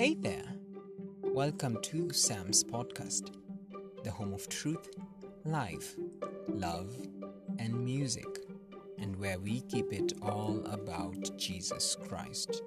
Hey 0.00 0.14
there! 0.14 0.54
Welcome 1.20 1.76
to 1.82 2.10
Sam's 2.10 2.64
Podcast, 2.64 3.34
the 4.02 4.10
home 4.10 4.32
of 4.32 4.48
truth, 4.48 4.88
life, 5.44 5.94
love, 6.48 6.96
and 7.58 7.84
music, 7.84 8.46
and 8.98 9.14
where 9.16 9.38
we 9.38 9.60
keep 9.60 9.92
it 9.92 10.14
all 10.22 10.62
about 10.64 11.36
Jesus 11.36 11.98
Christ. 12.08 12.62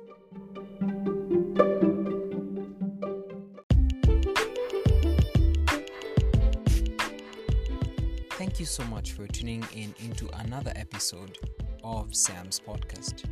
Thank 8.33 8.59
you 8.59 8.67
so 8.67 8.83
much 8.83 9.13
for 9.13 9.25
tuning 9.25 9.65
in 9.75 9.95
into 10.05 10.29
another 10.37 10.71
episode 10.75 11.35
of 11.83 12.15
Sam's 12.15 12.59
Podcast. 12.59 13.23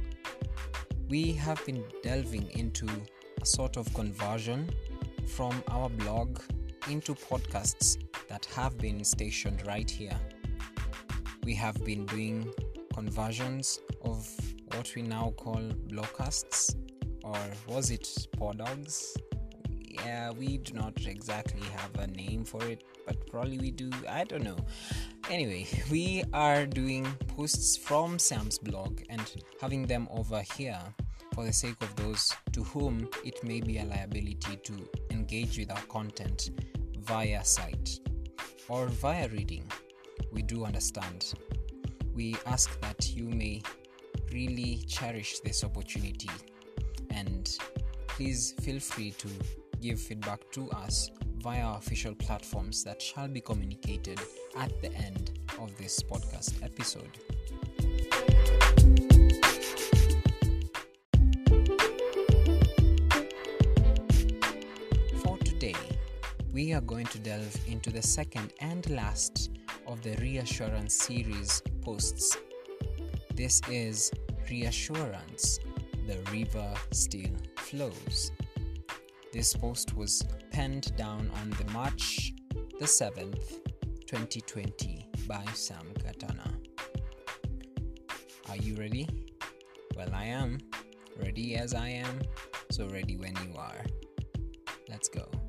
We 1.07 1.33
have 1.33 1.63
been 1.67 1.83
delving 2.01 2.49
into 2.53 2.87
sort 3.43 3.77
of 3.77 3.93
conversion 3.93 4.69
from 5.27 5.63
our 5.69 5.89
blog 5.89 6.39
into 6.89 7.13
podcasts 7.13 7.97
that 8.27 8.45
have 8.45 8.77
been 8.77 9.03
stationed 9.03 9.65
right 9.65 9.89
here. 9.89 10.17
We 11.43 11.55
have 11.55 11.83
been 11.83 12.05
doing 12.05 12.51
conversions 12.93 13.79
of 14.03 14.29
what 14.73 14.91
we 14.95 15.01
now 15.01 15.33
call 15.37 15.61
blogcasts, 15.87 16.75
or 17.23 17.37
was 17.67 17.91
it 17.91 18.03
podogs? 18.37 19.17
Yeah, 20.05 20.31
we 20.31 20.57
do 20.57 20.73
not 20.73 21.05
exactly 21.05 21.61
have 21.75 21.95
a 21.99 22.07
name 22.07 22.45
for 22.45 22.63
it, 22.63 22.83
but 23.05 23.27
probably 23.27 23.57
we 23.57 23.71
do. 23.71 23.89
I 24.09 24.23
don't 24.23 24.43
know. 24.43 24.57
Anyway, 25.29 25.67
we 25.91 26.23
are 26.33 26.65
doing 26.65 27.05
posts 27.27 27.77
from 27.77 28.17
Sam's 28.19 28.57
blog 28.57 29.01
and 29.09 29.33
having 29.59 29.85
them 29.87 30.07
over 30.11 30.41
here 30.57 30.81
for 31.33 31.45
the 31.45 31.53
sake 31.53 31.81
of 31.81 31.95
those 31.95 32.33
to 32.51 32.63
whom 32.63 33.07
it 33.23 33.43
may 33.43 33.61
be 33.61 33.77
a 33.77 33.85
liability 33.85 34.57
to 34.63 34.73
engage 35.11 35.57
with 35.57 35.71
our 35.71 35.81
content 35.83 36.51
via 36.99 37.43
sight 37.43 37.99
or 38.67 38.87
via 38.87 39.27
reading. 39.29 39.63
We 40.31 40.41
do 40.41 40.65
understand. 40.65 41.33
We 42.13 42.35
ask 42.45 42.79
that 42.81 43.15
you 43.15 43.25
may 43.25 43.61
really 44.33 44.83
cherish 44.87 45.39
this 45.39 45.63
opportunity 45.63 46.29
and 47.09 47.57
please 48.07 48.53
feel 48.61 48.79
free 48.79 49.11
to 49.11 49.27
give 49.81 49.99
feedback 49.99 50.39
to 50.51 50.69
us 50.71 51.09
via 51.37 51.63
our 51.63 51.77
official 51.77 52.13
platforms 52.15 52.83
that 52.83 53.01
shall 53.01 53.27
be 53.27 53.41
communicated 53.41 54.19
at 54.57 54.81
the 54.81 54.93
end 54.93 55.39
of 55.59 55.75
this 55.77 56.01
podcast 56.01 56.63
episode. 56.63 57.17
We 66.61 66.73
are 66.73 66.81
going 66.81 67.07
to 67.07 67.17
delve 67.17 67.57
into 67.67 67.89
the 67.89 68.03
second 68.03 68.53
and 68.59 68.87
last 68.91 69.49
of 69.87 69.99
the 70.03 70.15
Reassurance 70.17 70.93
series 70.93 71.63
posts. 71.81 72.37
This 73.33 73.61
is 73.67 74.11
Reassurance 74.47 75.57
The 76.05 76.19
River 76.31 76.71
Still 76.91 77.35
Flows. 77.55 78.31
This 79.33 79.55
post 79.55 79.95
was 79.95 80.23
penned 80.51 80.95
down 80.97 81.31
on 81.41 81.49
the 81.49 81.65
March 81.71 82.31
the 82.79 82.85
7th, 82.85 83.57
2020 84.05 85.07
by 85.27 85.43
Sam 85.55 85.87
Katana. 86.05 86.53
Are 88.49 88.57
you 88.57 88.75
ready? 88.75 89.09
Well, 89.97 90.13
I 90.13 90.25
am. 90.25 90.59
Ready 91.19 91.55
as 91.55 91.73
I 91.73 91.89
am, 91.89 92.21
so 92.69 92.87
ready 92.87 93.17
when 93.17 93.33
you 93.47 93.55
are. 93.57 93.83
Let's 94.87 95.09
go. 95.09 95.40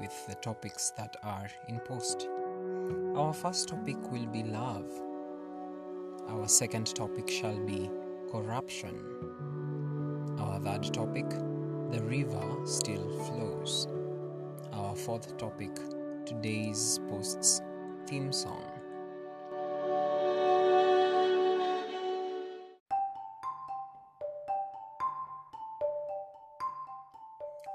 With 0.00 0.26
the 0.26 0.34
topics 0.36 0.92
that 0.96 1.16
are 1.22 1.48
in 1.68 1.78
post. 1.80 2.28
Our 3.16 3.32
first 3.32 3.68
topic 3.68 3.96
will 4.10 4.26
be 4.26 4.42
love. 4.42 4.88
Our 6.28 6.46
second 6.48 6.94
topic 6.94 7.28
shall 7.28 7.58
be 7.58 7.90
corruption. 8.30 8.94
Our 10.38 10.60
third 10.60 10.92
topic, 10.92 11.28
the 11.30 12.02
river 12.02 12.66
still 12.66 13.08
flows. 13.24 13.88
Our 14.72 14.94
fourth 14.94 15.36
topic, 15.36 15.74
today's 16.26 17.00
post's 17.08 17.60
theme 18.06 18.32
song. 18.32 18.64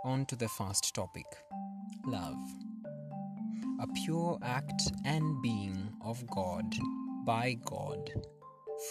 On 0.05 0.25
to 0.25 0.35
the 0.35 0.49
first 0.49 0.93
topic 0.93 1.25
love. 2.05 2.37
A 3.81 3.87
pure 4.03 4.37
act 4.43 4.81
and 5.05 5.41
being 5.41 5.91
of 6.03 6.25
God, 6.27 6.65
by 7.25 7.57
God, 7.65 8.11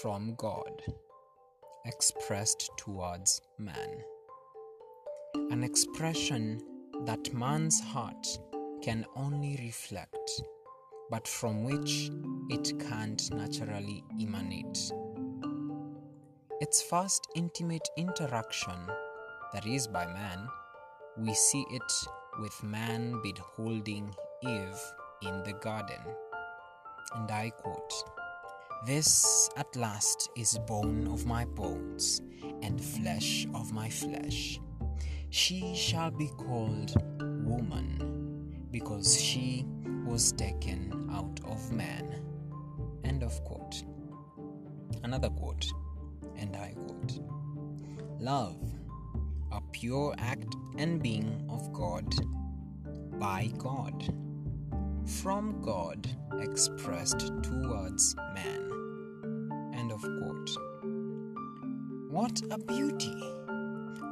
from 0.00 0.34
God, 0.36 0.82
expressed 1.84 2.70
towards 2.76 3.40
man. 3.58 4.02
An 5.50 5.62
expression 5.62 6.60
that 7.04 7.32
man's 7.34 7.80
heart 7.80 8.26
can 8.82 9.04
only 9.16 9.58
reflect, 9.62 10.42
but 11.10 11.26
from 11.26 11.64
which 11.64 12.10
it 12.50 12.72
can't 12.88 13.32
naturally 13.32 14.02
emanate. 14.20 14.92
Its 16.60 16.82
first 16.82 17.26
intimate 17.34 17.88
interaction, 17.96 18.86
that 19.52 19.66
is 19.66 19.86
by 19.86 20.06
man, 20.06 20.46
we 21.18 21.34
see 21.34 21.64
it 21.70 21.92
with 22.42 22.64
man 22.64 23.20
beholding 23.22 24.12
Eve 24.42 24.82
in 25.22 25.44
the 25.44 25.52
garden. 25.62 26.02
And 27.14 27.30
I 27.30 27.50
quote 27.50 27.92
This 28.84 29.48
at 29.56 29.76
last 29.76 30.28
is 30.36 30.58
bone 30.66 31.06
of 31.06 31.24
my 31.24 31.44
bones 31.44 32.20
and 32.62 32.82
flesh 32.82 33.46
of 33.54 33.72
my 33.72 33.88
flesh. 33.88 34.60
She 35.30 35.72
shall 35.76 36.10
be 36.10 36.28
called 36.36 36.92
woman 37.46 38.66
because 38.72 39.20
she 39.20 39.64
was 40.04 40.32
taken 40.32 41.08
out 41.12 41.38
of 41.44 41.70
man. 41.70 42.24
End 43.04 43.22
of 43.22 43.32
quote. 43.44 43.84
Another 45.04 45.30
quote, 45.30 45.66
and 46.36 46.56
I 46.56 46.74
quote 46.74 47.20
Love 48.18 48.58
a 49.52 49.60
pure 49.72 50.14
act 50.18 50.56
and 50.78 51.02
being 51.02 51.46
of 51.50 51.72
God, 51.72 52.14
by 53.18 53.50
God, 53.58 54.14
from 55.20 55.60
God, 55.60 56.08
expressed 56.40 57.30
towards 57.42 58.16
man. 58.34 59.72
End 59.74 59.92
of 59.92 60.00
quote. 60.00 60.50
What 62.10 62.40
a 62.50 62.58
beauty! 62.58 63.14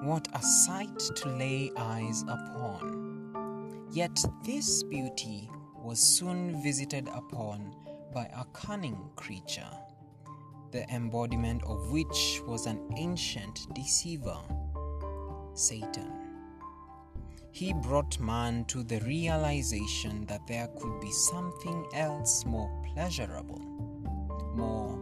What 0.03 0.29
a 0.35 0.43
sight 0.43 0.99
to 0.99 1.29
lay 1.31 1.71
eyes 1.77 2.23
upon! 2.23 3.89
Yet 3.93 4.23
this 4.45 4.83
beauty 4.83 5.51
was 5.83 6.01
soon 6.01 6.63
visited 6.63 7.09
upon 7.09 7.75
by 8.15 8.31
a 8.35 8.45
cunning 8.53 9.11
creature, 9.17 9.71
the 10.71 10.89
embodiment 10.91 11.63
of 11.65 11.91
which 11.91 12.41
was 12.47 12.67
an 12.67 12.81
ancient 12.97 13.67
deceiver 13.75 14.39
Satan. 15.55 16.13
He 17.53 17.73
brought 17.73 18.19
man 18.21 18.65
to 18.67 18.83
the 18.83 19.01
realization 19.01 20.25
that 20.27 20.47
there 20.47 20.69
could 20.81 21.01
be 21.01 21.11
something 21.11 21.85
else 21.95 22.45
more 22.47 22.71
pleasurable, 22.93 23.61
more 24.55 24.97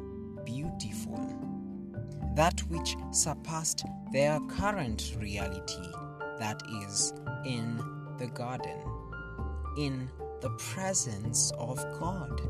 beautiful, 0.44 1.20
that 2.34 2.60
which 2.68 2.96
surpassed 3.10 3.84
their 4.12 4.40
current 4.48 5.14
reality, 5.20 5.92
that 6.38 6.62
is, 6.84 7.12
in 7.44 7.82
the 8.18 8.28
garden, 8.28 8.80
in 9.76 10.08
the 10.40 10.50
presence 10.50 11.52
of 11.58 11.76
God. 11.98 12.40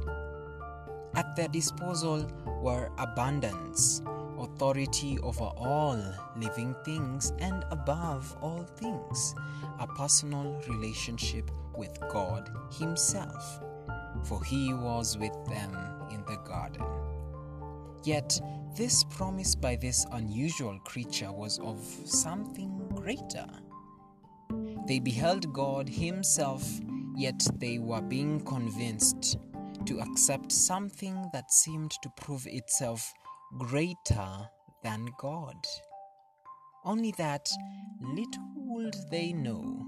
At 1.14 1.34
their 1.34 1.48
disposal 1.48 2.30
were 2.62 2.90
abundance, 2.98 4.02
authority 4.40 5.18
over 5.20 5.44
all 5.44 6.00
living 6.36 6.74
things 6.84 7.32
and 7.38 7.64
above 7.70 8.36
all 8.40 8.64
things, 8.76 9.34
a 9.80 9.86
personal 9.86 10.60
relationship 10.68 11.50
with 11.76 11.98
God 12.10 12.50
Himself, 12.72 13.60
for 14.24 14.42
He 14.44 14.72
was 14.74 15.18
with 15.18 15.34
them 15.46 15.76
in 16.10 16.24
the 16.24 16.38
garden. 16.44 16.84
Yet, 18.04 18.40
this 18.76 19.04
promise 19.04 19.54
by 19.54 19.76
this 19.76 20.06
unusual 20.12 20.78
creature 20.80 21.32
was 21.32 21.58
of 21.58 21.78
something 22.04 22.88
greater. 22.94 23.46
They 24.86 24.98
beheld 24.98 25.52
God 25.52 25.88
Himself, 25.88 26.64
yet 27.16 27.40
they 27.58 27.78
were 27.78 28.00
being 28.00 28.40
convinced 28.40 29.38
to 29.86 30.00
accept 30.00 30.52
something 30.52 31.30
that 31.32 31.50
seemed 31.50 31.92
to 32.02 32.10
prove 32.16 32.46
itself 32.46 33.12
greater 33.56 34.48
than 34.82 35.08
God. 35.18 35.56
Only 36.84 37.12
that 37.18 37.48
little 38.00 38.52
would 38.56 38.94
they 39.10 39.32
know 39.32 39.86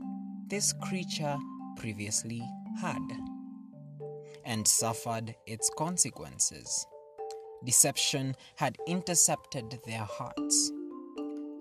this 0.49 0.73
creature 0.73 1.37
previously 1.77 2.43
had 2.81 3.03
and 4.45 4.67
suffered 4.67 5.35
its 5.47 5.71
consequences. 5.77 6.87
Deception 7.65 8.35
had 8.57 8.77
intercepted 8.87 9.79
their 9.87 10.05
hearts. 10.05 10.73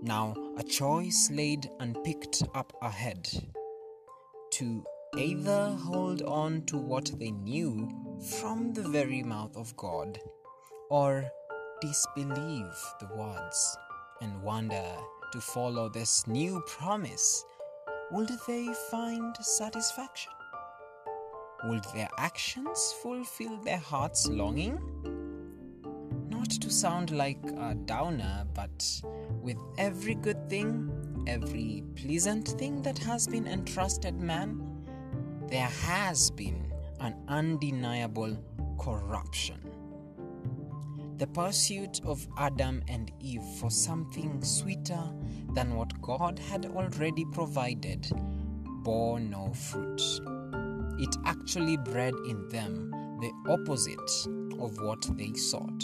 Now 0.01 0.33
a 0.57 0.63
choice 0.63 1.29
laid 1.31 1.69
and 1.79 2.01
picked 2.03 2.41
up 2.55 2.71
ahead 2.81 3.29
to 4.51 4.83
either 5.17 5.71
hold 5.71 6.21
on 6.21 6.65
to 6.67 6.77
what 6.77 7.11
they 7.19 7.31
knew 7.31 7.89
from 8.39 8.73
the 8.73 8.87
very 8.87 9.23
mouth 9.23 9.55
of 9.57 9.75
God 9.75 10.19
or 10.89 11.29
disbelieve 11.81 12.77
the 12.99 13.07
words 13.15 13.77
and 14.21 14.41
wonder 14.41 14.95
to 15.31 15.39
follow 15.39 15.89
this 15.89 16.27
new 16.27 16.61
promise. 16.67 17.45
Would 18.11 18.31
they 18.47 18.67
find 18.89 19.35
satisfaction? 19.39 20.33
Would 21.65 21.83
their 21.93 22.09
actions 22.17 22.93
fulfill 23.01 23.57
their 23.57 23.77
heart's 23.77 24.27
longing? 24.27 24.79
Not 26.29 26.49
to 26.49 26.69
sound 26.69 27.11
like 27.11 27.43
a 27.57 27.75
downer, 27.75 28.45
but 28.53 29.01
with 29.41 29.57
every 29.77 30.15
good 30.15 30.49
thing, 30.49 31.25
every 31.27 31.83
pleasant 31.95 32.47
thing 32.47 32.81
that 32.81 32.97
has 32.99 33.27
been 33.27 33.47
entrusted 33.47 34.19
man, 34.19 34.61
there 35.47 35.67
has 35.67 36.31
been 36.31 36.71
an 36.99 37.15
undeniable 37.27 38.37
corruption. 38.79 39.69
The 41.19 41.27
pursuit 41.27 42.00
of 42.06 42.25
Adam 42.38 42.81
and 42.88 43.12
Eve 43.19 43.44
for 43.60 43.69
something 43.69 44.42
sweeter 44.42 45.04
than 45.54 45.75
what 45.75 46.01
God 46.01 46.39
had 46.39 46.66
already 46.68 47.25
provided 47.25 48.10
bore 48.83 49.19
no 49.19 49.51
fruit. 49.51 50.01
It 50.98 51.13
actually 51.25 51.75
bred 51.75 52.13
in 52.30 52.48
them 52.48 52.92
the 53.19 53.33
opposite 53.50 54.62
of 54.62 54.80
what 54.80 55.06
they 55.18 55.33
sought. 55.33 55.83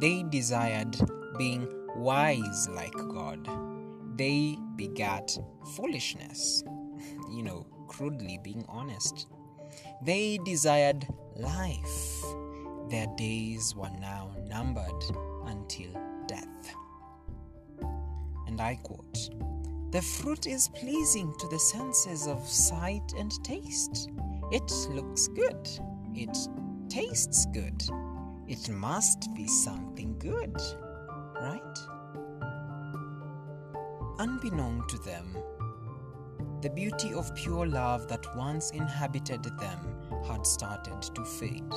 They 0.00 0.24
desired 0.24 0.96
being 1.38 1.68
wise 1.94 2.68
like 2.70 2.94
God. 2.94 3.48
They 4.16 4.58
begat 4.74 5.38
foolishness, 5.76 6.64
you 7.30 7.44
know, 7.44 7.64
crudely 7.86 8.40
being 8.42 8.64
honest. 8.68 9.28
They 10.02 10.40
desired 10.44 11.06
life 11.36 12.24
their 12.88 13.06
days 13.16 13.74
were 13.74 13.90
now 14.00 14.30
numbered 14.48 15.04
until 15.46 15.90
death. 16.26 16.74
And 18.46 18.60
I 18.60 18.76
quote 18.76 19.30
The 19.90 20.02
fruit 20.02 20.46
is 20.46 20.68
pleasing 20.68 21.34
to 21.38 21.48
the 21.48 21.58
senses 21.58 22.26
of 22.26 22.46
sight 22.48 23.12
and 23.18 23.32
taste. 23.44 24.10
It 24.50 24.70
looks 24.90 25.28
good. 25.28 25.68
It 26.14 26.36
tastes 26.88 27.46
good. 27.52 27.82
It 28.46 28.68
must 28.70 29.34
be 29.34 29.46
something 29.46 30.18
good, 30.18 30.56
right? 31.40 31.78
Unbeknown 34.18 34.84
to 34.88 34.98
them, 34.98 35.36
the 36.62 36.70
beauty 36.70 37.12
of 37.12 37.32
pure 37.36 37.66
love 37.66 38.08
that 38.08 38.34
once 38.34 38.70
inhabited 38.70 39.44
them 39.44 39.94
had 40.26 40.44
started 40.46 41.02
to 41.02 41.24
fade. 41.24 41.74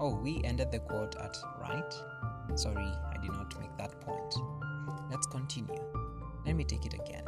Oh, 0.00 0.14
we 0.14 0.40
ended 0.44 0.70
the 0.70 0.78
quote 0.78 1.16
at 1.16 1.36
right? 1.60 1.92
Sorry, 2.54 2.76
I 2.84 3.16
did 3.20 3.32
not 3.32 3.58
make 3.60 3.76
that 3.78 4.00
point. 4.00 4.34
Let's 5.10 5.26
continue. 5.26 5.82
Let 6.46 6.54
me 6.54 6.64
take 6.64 6.86
it 6.86 6.94
again. 6.94 7.24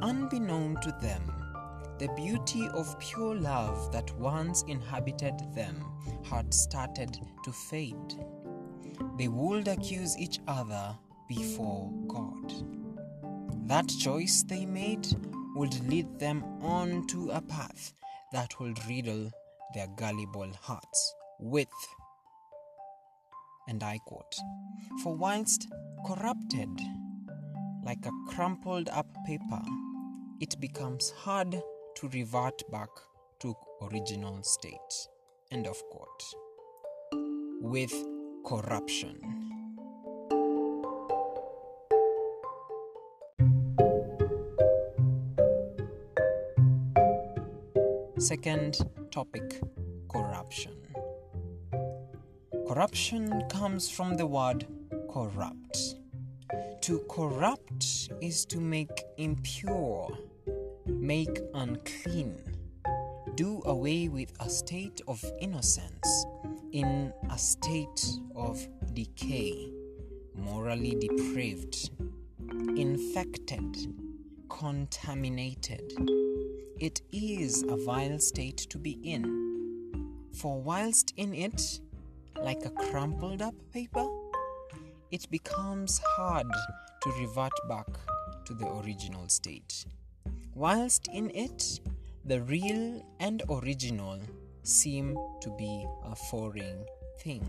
Unbeknown 0.00 0.76
to 0.80 0.96
them, 1.02 1.22
the 1.98 2.08
beauty 2.16 2.66
of 2.72 2.98
pure 2.98 3.34
love 3.34 3.92
that 3.92 4.10
once 4.16 4.64
inhabited 4.68 5.34
them 5.54 5.84
had 6.24 6.54
started 6.54 7.18
to 7.44 7.52
fade. 7.52 8.14
They 9.18 9.28
would 9.28 9.68
accuse 9.68 10.16
each 10.16 10.38
other 10.48 10.96
before 11.28 11.92
God. 12.08 12.54
That 13.66 13.88
choice 13.88 14.42
they 14.44 14.64
made 14.64 15.06
would 15.54 15.78
lead 15.90 16.18
them 16.18 16.42
on 16.62 17.06
to 17.08 17.30
a 17.32 17.42
path 17.42 17.92
that 18.32 18.58
would 18.60 18.78
riddle 18.88 19.30
their 19.74 19.88
gullible 19.88 20.52
hearts 20.62 21.14
with. 21.40 21.68
And 23.68 23.82
I 23.82 23.98
quote 24.06 24.34
For 25.02 25.14
whilst 25.14 25.68
corrupted 26.06 26.68
like 27.84 28.04
a 28.04 28.32
crumpled 28.32 28.88
up 28.90 29.06
paper, 29.26 29.62
it 30.40 30.60
becomes 30.60 31.10
hard 31.10 31.52
to 31.52 32.08
revert 32.08 32.62
back 32.70 32.90
to 33.40 33.54
original 33.82 34.42
state. 34.42 35.08
End 35.50 35.66
of 35.66 35.82
quote. 35.90 36.24
With 37.60 37.92
corruption. 38.46 39.50
Second 48.18 48.78
topic 49.10 49.60
corruption. 50.10 50.89
Corruption 52.72 53.42
comes 53.48 53.90
from 53.90 54.16
the 54.16 54.26
word 54.26 54.64
corrupt. 55.12 55.96
To 56.82 57.00
corrupt 57.10 58.10
is 58.20 58.44
to 58.44 58.60
make 58.60 59.02
impure, 59.16 60.16
make 60.86 61.40
unclean, 61.52 62.36
do 63.34 63.60
away 63.64 64.06
with 64.06 64.32
a 64.38 64.48
state 64.48 65.00
of 65.08 65.20
innocence 65.40 66.26
in 66.70 67.12
a 67.28 67.36
state 67.36 68.06
of 68.36 68.64
decay, 68.94 69.72
morally 70.36 70.94
depraved, 70.94 71.90
infected, 72.76 73.66
contaminated. 74.48 75.92
It 76.78 77.02
is 77.10 77.64
a 77.64 77.76
vile 77.84 78.20
state 78.20 78.58
to 78.70 78.78
be 78.78 78.92
in. 79.02 80.28
For 80.32 80.62
whilst 80.62 81.12
in 81.16 81.34
it, 81.34 81.80
like 82.36 82.64
a 82.64 82.70
crumpled 82.70 83.42
up 83.42 83.54
paper, 83.72 84.06
it 85.10 85.28
becomes 85.30 86.00
hard 86.16 86.46
to 87.02 87.10
revert 87.18 87.52
back 87.68 87.88
to 88.44 88.54
the 88.54 88.66
original 88.66 89.28
state. 89.28 89.84
Whilst 90.54 91.08
in 91.08 91.30
it, 91.30 91.80
the 92.24 92.42
real 92.42 93.02
and 93.18 93.42
original 93.50 94.20
seem 94.62 95.16
to 95.40 95.50
be 95.56 95.86
a 96.04 96.14
foreign 96.14 96.84
thing. 97.20 97.42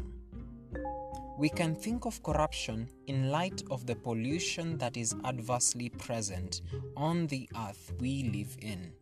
We 1.38 1.50
can 1.50 1.76
think 1.76 2.06
of 2.06 2.22
corruption 2.24 2.88
in 3.08 3.32
light 3.32 3.64
of 3.72 3.86
the 3.86 3.96
pollution 3.96 4.78
that 4.78 4.96
is 4.96 5.16
adversely 5.26 5.90
present 5.90 6.62
on 6.96 7.28
the 7.28 7.50
earth 7.58 7.94
we 8.00 8.30
live 8.32 8.56
in. 8.62 8.94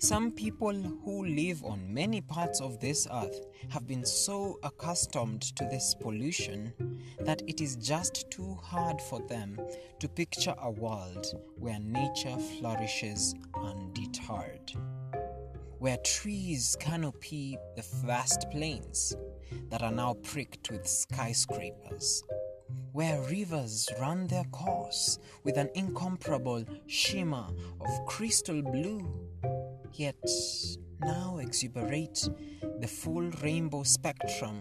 Some 0.00 0.30
people 0.30 0.72
who 0.72 1.26
live 1.26 1.64
on 1.64 1.92
many 1.92 2.20
parts 2.20 2.60
of 2.60 2.78
this 2.78 3.08
earth 3.12 3.40
have 3.70 3.88
been 3.88 4.04
so 4.04 4.60
accustomed 4.62 5.42
to 5.56 5.64
this 5.64 5.92
pollution 6.00 6.72
that 7.18 7.42
it 7.48 7.60
is 7.60 7.74
just 7.74 8.30
too 8.30 8.54
hard 8.62 9.02
for 9.02 9.20
them 9.26 9.58
to 9.98 10.08
picture 10.08 10.54
a 10.62 10.70
world 10.70 11.26
where 11.56 11.80
nature 11.80 12.36
flourishes 12.36 13.34
undeterred, 13.56 14.72
where 15.80 15.98
trees 16.04 16.76
canopy 16.78 17.58
the 17.74 17.84
vast 18.06 18.48
plains 18.52 19.16
that 19.68 19.82
are 19.82 19.90
now 19.90 20.14
pricked 20.22 20.70
with 20.70 20.86
skyscrapers, 20.86 22.22
where 22.92 23.20
rivers 23.22 23.88
run 24.00 24.28
their 24.28 24.44
course 24.52 25.18
with 25.42 25.56
an 25.56 25.70
incomparable 25.74 26.64
shimmer 26.86 27.48
of 27.80 28.06
crystal 28.06 28.62
blue 28.62 29.04
yet 29.94 30.16
now 31.00 31.38
exuberate 31.38 32.28
the 32.80 32.86
full 32.86 33.30
rainbow 33.42 33.82
spectrum 33.82 34.60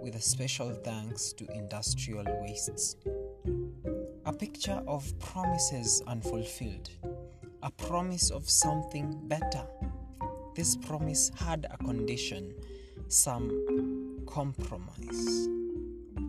with 0.00 0.14
a 0.14 0.20
special 0.20 0.72
thanks 0.84 1.32
to 1.34 1.46
industrial 1.52 2.24
wastes. 2.42 2.96
A 4.24 4.32
picture 4.32 4.82
of 4.86 5.18
promises 5.18 6.02
unfulfilled, 6.06 6.90
a 7.62 7.70
promise 7.70 8.30
of 8.30 8.48
something 8.48 9.18
better. 9.28 9.66
This 10.54 10.76
promise 10.76 11.30
had 11.36 11.66
a 11.70 11.76
condition 11.78 12.54
some 13.08 14.24
compromise, 14.26 15.48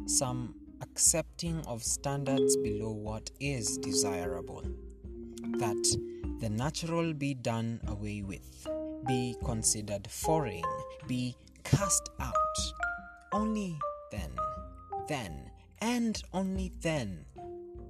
some 0.05 0.53
accepting 0.81 1.59
of 1.65 1.83
standards 1.83 2.55
below 2.57 2.91
what 2.91 3.31
is 3.39 3.77
desirable, 3.79 4.63
that 5.57 6.16
the 6.39 6.49
natural 6.49 7.13
be 7.13 7.33
done 7.33 7.81
away 7.87 8.21
with, 8.21 8.67
be 9.07 9.35
considered 9.43 10.07
foreign, 10.09 10.63
be 11.07 11.35
cast 11.63 12.09
out. 12.19 12.33
Only 13.33 13.77
then, 14.11 14.31
then, 15.07 15.51
and 15.81 16.21
only 16.33 16.71
then 16.81 17.25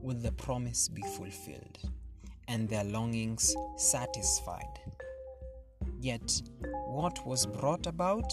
will 0.01 0.15
the 0.15 0.31
promise 0.31 0.87
be 0.87 1.01
fulfilled 1.01 1.77
and 2.47 2.69
their 2.69 2.85
longings 2.85 3.55
satisfied. 3.75 4.79
Yet, 5.99 6.41
what 6.85 7.25
was 7.27 7.45
brought 7.45 7.85
about 7.85 8.31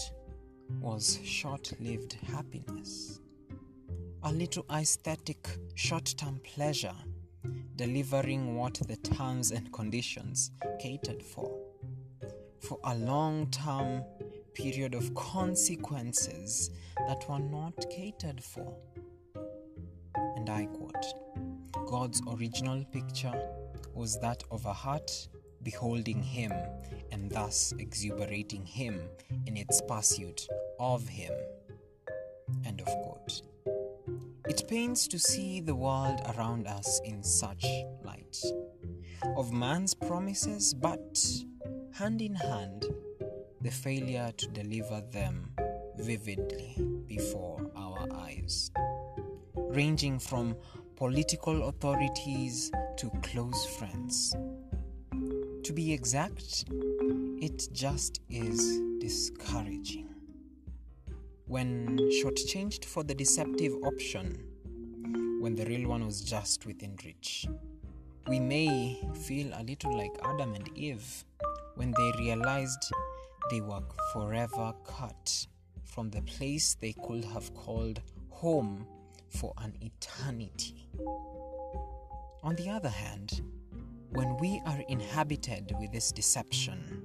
was 0.79 1.19
short 1.23 1.73
lived 1.79 2.13
happiness, 2.31 3.19
a 4.23 4.31
little 4.31 4.65
aesthetic 4.71 5.47
short 5.75 6.13
term 6.17 6.39
pleasure, 6.43 6.95
delivering 7.75 8.55
what 8.55 8.75
the 8.87 8.95
terms 8.97 9.51
and 9.51 9.71
conditions 9.73 10.51
catered 10.79 11.21
for. 11.21 11.57
For 12.59 12.79
a 12.83 12.95
long 12.95 13.49
term 13.51 14.03
period 14.53 14.95
of 14.95 15.13
consequences 15.15 16.71
that 17.07 17.29
were 17.29 17.39
not 17.39 17.73
catered 17.89 18.41
for. 18.43 18.75
And 20.35 20.49
I 20.49 20.65
quote 20.65 21.05
God's 21.85 22.21
original 22.27 22.83
picture 22.85 23.33
was 23.93 24.19
that 24.19 24.43
of 24.51 24.65
a 24.65 24.73
heart 24.73 25.11
beholding 25.63 26.21
Him 26.21 26.53
and 27.11 27.29
thus 27.29 27.73
exuberating 27.79 28.65
Him 28.65 29.01
in 29.45 29.57
its 29.57 29.81
pursuit 29.81 30.47
of 30.79 31.07
Him. 31.07 31.33
End 32.65 32.81
of 32.81 32.87
quote. 32.87 33.41
Pains 34.67 35.07
to 35.09 35.19
see 35.19 35.61
the 35.61 35.75
world 35.75 36.21
around 36.35 36.65
us 36.65 36.99
in 37.05 37.21
such 37.21 37.63
light 38.03 38.35
of 39.37 39.53
man's 39.53 39.93
promises, 39.93 40.73
but 40.73 41.23
hand 41.93 42.19
in 42.19 42.33
hand, 42.33 42.85
the 43.61 43.69
failure 43.69 44.31
to 44.37 44.47
deliver 44.47 45.01
them 45.11 45.51
vividly 45.97 46.75
before 47.05 47.69
our 47.75 48.07
eyes, 48.15 48.71
ranging 49.55 50.17
from 50.17 50.55
political 50.95 51.69
authorities 51.69 52.71
to 52.97 53.11
close 53.21 53.65
friends. 53.77 54.35
To 55.63 55.73
be 55.73 55.93
exact, 55.93 56.65
it 57.39 57.67
just 57.71 58.19
is 58.31 58.79
discouraging. 58.99 60.09
When 61.45 61.99
shortchanged 62.23 62.83
for 62.85 63.03
the 63.03 63.13
deceptive 63.13 63.73
option, 63.83 64.54
when 65.45 65.55
the 65.55 65.65
real 65.65 65.87
one 65.87 66.03
was 66.03 66.21
just 66.21 66.65
within 66.65 66.97
reach, 67.05 67.45
we 68.27 68.39
may 68.39 68.99
feel 69.13 69.51
a 69.53 69.61
little 69.61 69.95
like 69.95 70.17
Adam 70.23 70.55
and 70.55 70.75
Eve 70.75 71.23
when 71.75 71.93
they 71.95 72.11
realized 72.17 72.91
they 73.51 73.61
were 73.61 73.83
forever 74.11 74.73
cut 74.83 75.45
from 75.83 76.09
the 76.09 76.21
place 76.23 76.75
they 76.81 76.93
could 77.05 77.23
have 77.23 77.53
called 77.53 78.01
home 78.29 78.87
for 79.29 79.53
an 79.59 79.71
eternity. 79.81 80.89
On 82.41 82.55
the 82.55 82.67
other 82.67 82.89
hand, 82.89 83.43
when 84.13 84.37
we 84.37 84.59
are 84.65 84.81
inhabited 84.89 85.75
with 85.79 85.91
this 85.91 86.11
deception 86.11 87.03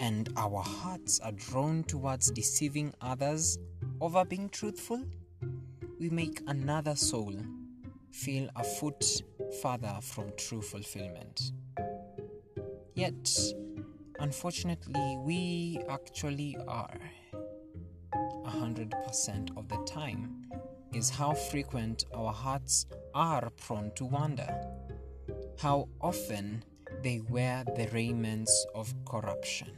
and 0.00 0.32
our 0.38 0.62
hearts 0.62 1.20
are 1.20 1.32
drawn 1.32 1.84
towards 1.84 2.30
deceiving 2.30 2.94
others 3.02 3.58
over 4.00 4.24
being 4.24 4.48
truthful, 4.48 5.04
we 6.00 6.08
make 6.08 6.40
another 6.46 6.96
soul 6.96 7.34
feel 8.10 8.48
a 8.56 8.64
foot 8.64 9.04
further 9.62 9.98
from 10.00 10.32
true 10.38 10.62
fulfillment. 10.62 11.52
Yet, 12.94 13.30
unfortunately, 14.18 15.18
we 15.18 15.78
actually 15.90 16.56
are. 16.66 16.98
100% 18.14 19.58
of 19.58 19.68
the 19.68 19.76
time 19.84 20.48
is 20.94 21.10
how 21.10 21.34
frequent 21.34 22.06
our 22.14 22.32
hearts 22.32 22.86
are 23.14 23.50
prone 23.50 23.92
to 23.96 24.06
wander, 24.06 24.48
how 25.58 25.86
often 26.00 26.64
they 27.02 27.20
wear 27.28 27.62
the 27.76 27.88
raiments 27.92 28.66
of 28.74 28.94
corruption. 29.04 29.70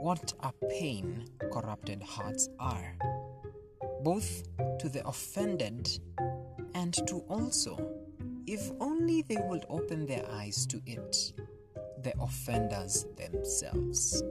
What 0.00 0.32
a 0.40 0.52
pain 0.68 1.28
corrupted 1.52 2.02
hearts 2.02 2.48
are, 2.58 2.96
both 4.02 4.42
to 4.78 4.88
the 4.88 5.06
offended 5.06 5.88
and 6.74 6.94
to 7.06 7.24
also, 7.28 7.76
if 8.46 8.70
only 8.80 9.22
they 9.22 9.38
would 9.48 9.64
open 9.68 10.06
their 10.06 10.24
eyes 10.30 10.66
to 10.66 10.80
it, 10.86 11.32
the 12.02 12.12
offenders 12.20 13.06
themselves. 13.16 14.22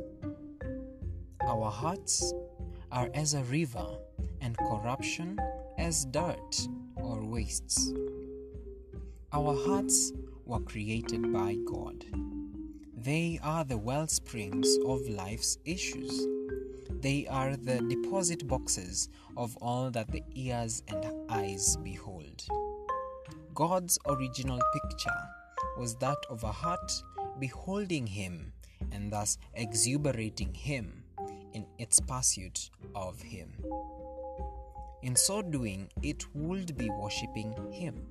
Our 1.48 1.70
hearts 1.70 2.34
are 2.92 3.10
as 3.14 3.34
a 3.34 3.44
river 3.44 3.88
and 4.42 4.58
corruption 4.58 5.40
as 5.78 6.06
dirt 6.06 6.68
or 6.96 7.24
wastes. 7.26 7.94
Our 9.34 9.56
hearts 9.68 10.14
were 10.46 10.62
created 10.62 11.32
by 11.34 11.58
God. 11.66 12.06
They 12.96 13.40
are 13.44 13.64
the 13.64 13.78
well 13.78 14.08
springs 14.08 14.78
of 14.86 15.08
life's 15.08 15.58
issues. 15.66 16.26
They 17.02 17.28
are 17.28 17.56
the 17.56 17.80
deposit 17.82 18.48
boxes 18.48 19.10
of 19.36 19.56
all 19.58 19.92
that 19.92 20.12
the 20.12 20.24
ears 20.34 20.82
and 20.88 21.06
eyes 21.30 21.78
behold. 21.78 22.44
God's 23.54 24.00
original 24.08 24.60
picture 24.74 25.22
was 25.78 25.96
that 25.98 26.18
of 26.30 26.44
a 26.44 26.52
heart 26.52 26.92
beholding 27.40 28.08
Him 28.08 28.52
and 28.92 29.12
thus 29.12 29.38
exuberating 29.54 30.54
Him 30.54 31.04
in 31.54 31.68
its 31.78 32.00
pursuit 32.00 32.70
of 32.96 33.22
Him. 33.22 33.54
In 35.04 35.16
so 35.16 35.44
doing, 35.44 35.90
it 36.02 36.24
would 36.34 36.78
be 36.78 36.90
worshipping 36.90 37.54
Him. 37.72 38.08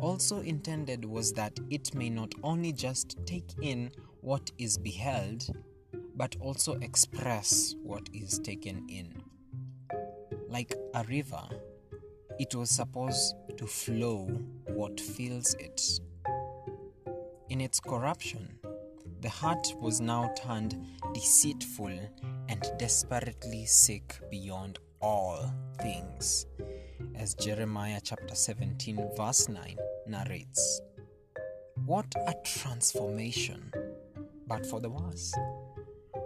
Also 0.00 0.40
intended 0.40 1.04
was 1.04 1.32
that 1.32 1.58
it 1.70 1.94
may 1.94 2.10
not 2.10 2.32
only 2.42 2.72
just 2.72 3.16
take 3.24 3.50
in 3.62 3.90
what 4.20 4.50
is 4.58 4.78
beheld, 4.78 5.48
but 6.18 6.36
also 6.40 6.74
express 6.80 7.76
what 7.82 8.08
is 8.12 8.40
taken 8.40 8.84
in. 8.88 9.22
Like 10.48 10.74
a 10.94 11.04
river, 11.04 11.48
it 12.40 12.54
was 12.54 12.70
supposed 12.70 13.36
to 13.56 13.66
flow 13.66 14.26
what 14.66 15.00
fills 15.00 15.54
it. 15.54 15.80
In 17.48 17.60
its 17.60 17.78
corruption, 17.80 18.58
the 19.20 19.28
heart 19.28 19.72
was 19.80 20.00
now 20.00 20.30
turned 20.36 20.76
deceitful 21.14 21.98
and 22.48 22.70
desperately 22.78 23.64
sick 23.64 24.18
beyond 24.30 24.78
all 25.00 25.52
things, 25.80 26.46
as 27.14 27.34
Jeremiah 27.34 28.00
chapter 28.02 28.34
17, 28.34 29.10
verse 29.16 29.48
9 29.48 29.76
narrates. 30.08 30.80
What 31.86 32.12
a 32.26 32.34
transformation, 32.44 33.72
but 34.46 34.66
for 34.66 34.80
the 34.80 34.90
worse. 34.90 35.32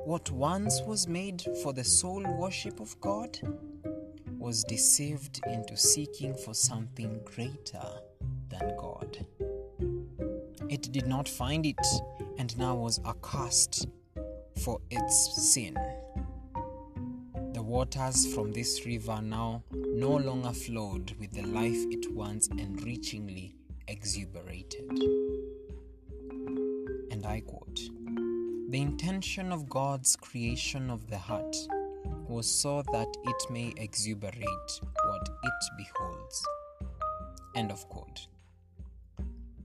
What 0.05 0.33
once 0.33 0.83
was 0.83 1.07
made 1.07 1.45
for 1.63 1.73
the 1.73 1.85
sole 1.85 2.25
worship 2.37 2.81
of 2.81 3.01
God 3.01 3.39
was 4.37 4.65
deceived 4.65 5.41
into 5.47 5.77
seeking 5.77 6.35
for 6.35 6.55
something 6.55 7.21
greater 7.25 7.87
than 8.49 8.75
God. 8.77 9.25
It 10.69 10.91
did 10.91 11.07
not 11.07 11.29
find 11.29 11.65
it 11.65 11.87
and 12.37 12.59
now 12.59 12.75
was 12.75 13.01
accursed 13.07 13.87
for 14.65 14.81
its 14.91 15.53
sin. 15.53 15.75
The 17.53 17.63
waters 17.63 18.27
from 18.35 18.53
this 18.53 18.85
river 18.85 19.21
now 19.23 19.63
no 19.73 20.17
longer 20.17 20.53
flowed 20.53 21.13
with 21.21 21.31
the 21.31 21.47
life 21.47 21.87
it 21.93 22.13
once 22.13 22.49
enrichingly 22.49 23.55
exuberated. 23.87 24.91
And 27.13 27.25
I 27.25 27.41
quote 27.47 27.79
The 28.73 28.81
intention 28.81 29.53
of 29.53 29.69
God's 29.69 30.17
creation 30.17 30.89
of 30.89 31.07
the 31.11 31.19
heart 31.19 31.55
was 32.27 32.51
so 32.51 32.83
that 32.91 33.07
it 33.25 33.51
may 33.51 33.75
exuberate 33.77 34.81
what 35.05 35.29
it 35.45 35.65
beholds. 35.77 36.49
End 37.55 37.71
of 37.71 37.87
quote. 37.91 38.29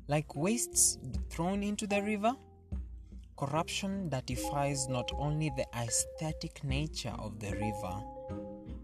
Like 0.09 0.35
wastes 0.35 0.97
thrown 1.29 1.63
into 1.63 1.87
the 1.87 2.03
river, 2.03 2.35
corruption 3.37 4.09
defies 4.25 4.89
not 4.89 5.09
only 5.17 5.53
the 5.55 5.67
aesthetic 5.73 6.61
nature 6.65 7.15
of 7.17 7.39
the 7.39 7.51
river, 7.51 8.03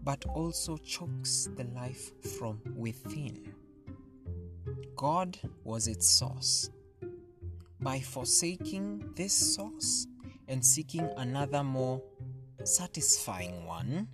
but 0.04 0.24
also 0.34 0.78
chokes 0.78 1.50
the 1.54 1.64
life 1.64 2.12
from 2.38 2.62
within. 2.74 3.52
God 4.96 5.38
was 5.64 5.86
its 5.86 6.08
source. 6.08 6.70
By 7.78 8.00
forsaking 8.00 9.12
this 9.14 9.34
source 9.34 10.06
and 10.48 10.64
seeking 10.64 11.08
another 11.16 11.62
more 11.62 12.02
satisfying 12.64 13.66
one, 13.66 14.08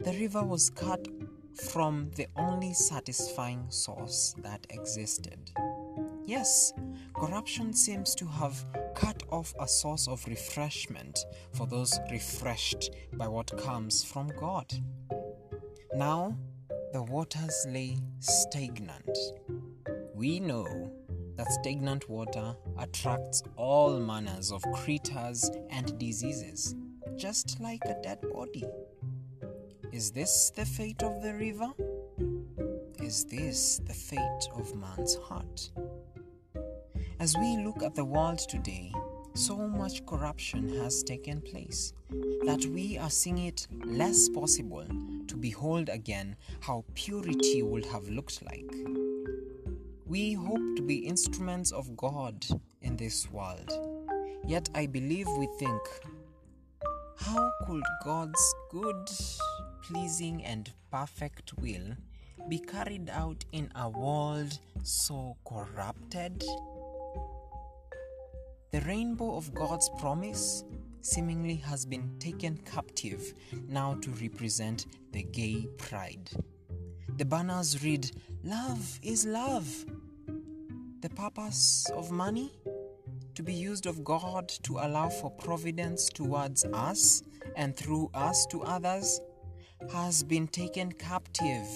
the 0.00 0.12
river 0.12 0.42
was 0.42 0.70
cut 0.70 1.06
from 1.72 2.10
the 2.14 2.26
only 2.36 2.72
satisfying 2.72 3.64
source 3.68 4.34
that 4.38 4.66
existed. 4.70 5.50
Yes, 6.24 6.72
corruption 7.14 7.72
seems 7.72 8.14
to 8.16 8.26
have 8.26 8.64
cut 8.94 9.22
off 9.30 9.54
a 9.58 9.66
source 9.66 10.06
of 10.08 10.24
refreshment 10.26 11.18
for 11.52 11.66
those 11.66 11.98
refreshed 12.10 12.90
by 13.14 13.26
what 13.28 13.56
comes 13.56 14.04
from 14.04 14.28
God. 14.38 14.72
Now, 15.94 16.36
the 16.92 17.02
waters 17.02 17.66
lay 17.68 17.98
stagnant. 18.20 19.18
We 20.14 20.40
know 20.40 20.92
that 21.38 21.52
stagnant 21.52 22.10
water 22.10 22.54
attracts 22.78 23.42
all 23.56 23.98
manners 24.00 24.50
of 24.50 24.60
creatures 24.74 25.50
and 25.70 25.96
diseases, 25.98 26.74
just 27.16 27.60
like 27.60 27.80
a 27.84 27.96
dead 28.02 28.18
body. 28.34 28.64
Is 29.92 30.10
this 30.10 30.50
the 30.54 30.66
fate 30.66 31.02
of 31.02 31.22
the 31.22 31.34
river? 31.34 31.68
Is 33.00 33.24
this 33.24 33.80
the 33.86 33.94
fate 33.94 34.48
of 34.54 34.74
man's 34.74 35.14
heart? 35.14 35.70
As 37.20 37.36
we 37.38 37.56
look 37.64 37.84
at 37.84 37.94
the 37.94 38.04
world 38.04 38.40
today, 38.40 38.92
so 39.34 39.56
much 39.56 40.04
corruption 40.06 40.68
has 40.82 41.04
taken 41.04 41.40
place 41.40 41.92
that 42.44 42.66
we 42.66 42.98
are 42.98 43.10
seeing 43.10 43.38
it 43.38 43.68
less 43.84 44.28
possible 44.28 44.84
to 45.28 45.36
behold 45.36 45.88
again 45.88 46.34
how 46.60 46.84
purity 46.94 47.62
would 47.62 47.86
have 47.86 48.08
looked 48.08 48.42
like. 48.42 49.07
We 50.08 50.32
hope 50.32 50.76
to 50.76 50.82
be 50.82 51.06
instruments 51.06 51.70
of 51.70 51.94
God 51.94 52.46
in 52.80 52.96
this 52.96 53.30
world, 53.30 53.70
yet 54.46 54.66
I 54.74 54.86
believe 54.86 55.26
we 55.36 55.46
think, 55.58 55.82
how 57.18 57.50
could 57.66 57.82
God's 58.02 58.54
good 58.70 59.10
pleasing 59.82 60.42
and 60.46 60.72
perfect 60.90 61.52
will 61.60 61.94
be 62.48 62.58
carried 62.58 63.10
out 63.10 63.44
in 63.52 63.70
a 63.74 63.90
world 63.90 64.58
so 64.82 65.36
corrupted? 65.46 66.42
The 68.72 68.80
rainbow 68.86 69.36
of 69.36 69.52
God's 69.52 69.90
promise 69.98 70.64
seemingly 71.02 71.56
has 71.56 71.84
been 71.84 72.18
taken 72.18 72.56
captive 72.64 73.34
now 73.68 73.92
to 74.00 74.10
represent 74.12 74.86
the 75.12 75.24
gay 75.24 75.68
pride. 75.76 76.30
The 77.18 77.24
banners 77.24 77.82
read, 77.82 78.12
Love 78.44 79.00
is 79.02 79.26
love. 79.26 79.66
The 81.00 81.08
purpose 81.10 81.90
of 81.92 82.12
money? 82.12 82.52
To 83.34 83.42
be 83.42 83.52
used 83.52 83.86
of 83.86 84.04
God 84.04 84.48
to 84.62 84.78
allow 84.78 85.08
for 85.08 85.28
providence 85.28 86.08
towards 86.10 86.64
us 86.66 87.24
and 87.56 87.76
through 87.76 88.08
us 88.14 88.46
to 88.52 88.62
others 88.62 89.20
has 89.92 90.22
been 90.22 90.46
taken 90.46 90.92
captive 90.92 91.66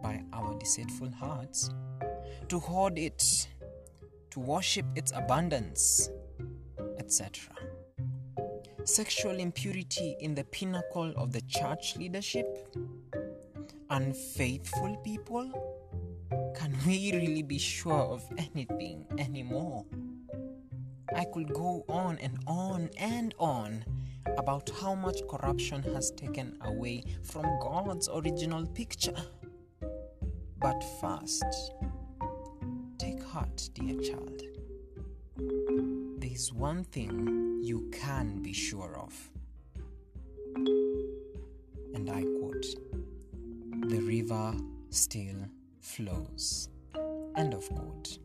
by 0.00 0.22
our 0.32 0.56
deceitful 0.60 1.10
hearts, 1.10 1.70
to 2.46 2.60
hoard 2.60 2.98
it, 2.98 3.48
to 4.30 4.38
worship 4.38 4.86
its 4.94 5.10
abundance, 5.10 6.08
etc. 7.00 7.52
Sexual 8.84 9.40
impurity 9.40 10.16
in 10.20 10.36
the 10.36 10.44
pinnacle 10.44 11.12
of 11.16 11.32
the 11.32 11.40
church 11.48 11.96
leadership? 11.96 12.46
Unfaithful 13.92 14.96
people? 15.04 15.52
Can 16.56 16.74
we 16.86 17.12
really 17.12 17.42
be 17.42 17.58
sure 17.58 17.92
of 17.92 18.24
anything 18.38 19.04
anymore? 19.18 19.84
I 21.14 21.26
could 21.26 21.52
go 21.52 21.84
on 21.90 22.16
and 22.22 22.38
on 22.46 22.88
and 22.96 23.34
on 23.38 23.84
about 24.38 24.70
how 24.80 24.94
much 24.94 25.18
corruption 25.28 25.82
has 25.92 26.10
taken 26.12 26.56
away 26.62 27.04
from 27.22 27.42
God's 27.60 28.08
original 28.08 28.64
picture. 28.64 29.22
But 30.58 30.82
first, 30.98 31.44
take 32.96 33.22
heart, 33.22 33.68
dear 33.74 34.00
child. 34.00 34.42
There 36.16 36.32
is 36.32 36.50
one 36.50 36.84
thing 36.84 37.60
you 37.62 37.90
can 37.92 38.40
be 38.40 38.54
sure 38.54 38.98
of. 38.98 39.12
And 41.94 42.08
I 42.08 42.22
quote 42.22 42.64
The 43.84 44.00
river 44.00 44.54
still 44.90 45.48
flows. 45.80 46.68
End 47.36 47.52
of 47.52 47.68
quote. 47.68 48.18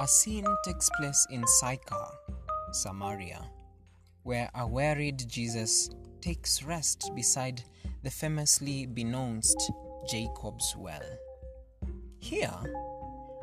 A 0.00 0.06
scene 0.06 0.46
takes 0.64 0.90
place 0.98 1.26
in 1.30 1.46
Sychar, 1.46 2.08
Samaria, 2.72 3.42
where 4.22 4.50
a 4.54 4.66
wearied 4.66 5.24
Jesus 5.28 5.88
takes 6.20 6.62
rest 6.62 7.10
beside 7.14 7.62
the 8.02 8.10
famously 8.10 8.84
benounced 8.84 9.72
Jacob's 10.10 10.74
well. 10.76 11.18
Here, 12.18 12.54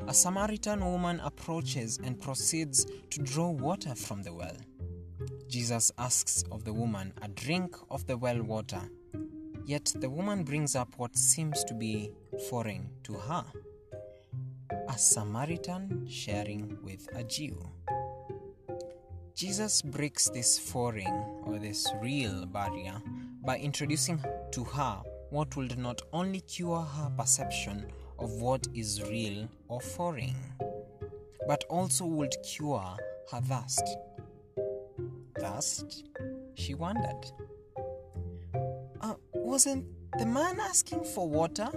a 0.06 0.14
Samaritan 0.14 0.84
woman 0.84 1.20
approaches 1.20 1.98
and 2.04 2.20
proceeds 2.20 2.86
to 3.10 3.20
draw 3.22 3.50
water 3.50 3.96
from 3.96 4.22
the 4.22 4.32
well. 4.32 4.56
Jesus 5.48 5.90
asks 5.98 6.44
of 6.52 6.64
the 6.64 6.72
woman 6.72 7.12
a 7.22 7.28
drink 7.28 7.76
of 7.90 8.06
the 8.06 8.16
well 8.16 8.40
water, 8.40 8.82
yet 9.64 9.92
the 10.00 10.10
woman 10.10 10.44
brings 10.44 10.74
up 10.76 10.92
what 10.96 11.16
seems 11.16 11.64
to 11.64 11.74
be 11.74 12.10
foreign 12.48 12.88
to 13.04 13.14
her 13.14 13.44
a 14.88 14.98
Samaritan 14.98 16.06
sharing 16.08 16.76
with 16.82 17.08
a 17.14 17.24
Jew. 17.24 17.56
Jesus 19.34 19.82
breaks 19.82 20.28
this 20.28 20.58
foreign 20.58 21.24
or 21.44 21.58
this 21.58 21.88
real 22.00 22.46
barrier 22.46 23.00
by 23.44 23.58
introducing 23.58 24.22
to 24.52 24.64
her 24.64 25.02
what 25.30 25.56
will 25.56 25.68
not 25.76 26.02
only 26.12 26.40
cure 26.40 26.82
her 26.82 27.10
perception 27.16 27.86
of 28.18 28.30
what 28.40 28.66
is 28.74 29.02
real 29.08 29.48
or 29.68 29.80
foreign, 29.80 30.36
but 31.48 31.64
also 31.70 32.04
would 32.04 32.34
cure 32.44 32.96
her 33.30 33.40
thirst. 33.40 33.96
Thirst? 35.38 36.04
She 36.54 36.74
wondered. 36.74 37.32
Wasn't 39.52 39.84
the 40.18 40.24
man 40.24 40.58
asking 40.60 41.04
for 41.04 41.28
water? 41.28 41.68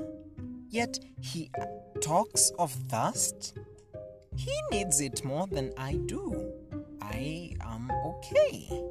Yet 0.69 0.97
he 1.19 1.51
talks 1.99 2.49
of 2.57 2.71
thirst? 2.71 3.53
He 4.37 4.57
needs 4.71 5.01
it 5.01 5.25
more 5.25 5.45
than 5.45 5.73
I 5.77 5.95
do. 6.05 6.53
I 7.01 7.53
am 7.59 7.91
okay. 7.91 8.81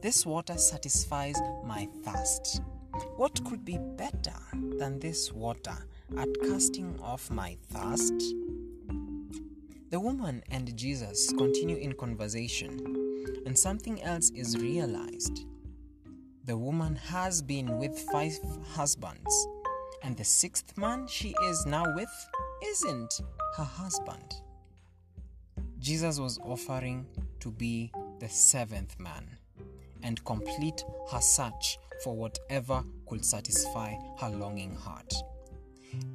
This 0.00 0.26
water 0.26 0.58
satisfies 0.58 1.36
my 1.64 1.88
thirst. 2.02 2.62
What 3.18 3.44
could 3.44 3.64
be 3.64 3.78
better 3.78 4.34
than 4.52 4.98
this 4.98 5.32
water 5.32 5.86
at 6.18 6.28
casting 6.42 6.98
off 7.00 7.30
my 7.30 7.56
thirst? 7.70 8.14
The 9.90 10.00
woman 10.00 10.42
and 10.50 10.76
Jesus 10.76 11.32
continue 11.38 11.76
in 11.76 11.92
conversation, 11.92 12.80
and 13.46 13.56
something 13.56 14.02
else 14.02 14.30
is 14.30 14.58
realized. 14.58 15.46
The 16.44 16.58
woman 16.58 16.96
has 16.96 17.40
been 17.40 17.78
with 17.78 17.96
five 18.10 18.36
husbands, 18.66 19.46
and 20.02 20.16
the 20.16 20.24
sixth 20.24 20.76
man 20.76 21.06
she 21.06 21.32
is 21.44 21.66
now 21.66 21.94
with 21.94 22.10
isn't 22.64 23.20
her 23.56 23.64
husband. 23.64 24.34
Jesus 25.78 26.18
was 26.18 26.40
offering 26.40 27.06
to 27.38 27.52
be 27.52 27.92
the 28.18 28.28
seventh 28.28 28.98
man 28.98 29.24
and 30.02 30.24
complete 30.24 30.84
her 31.12 31.20
search 31.20 31.78
for 32.02 32.16
whatever 32.16 32.82
could 33.06 33.24
satisfy 33.24 33.94
her 34.18 34.30
longing 34.30 34.74
heart. 34.74 35.14